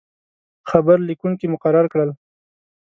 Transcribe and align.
خبر 0.69 0.97
لیکونکي 1.09 1.45
مقرر 1.53 1.85
کړل. 1.93 2.09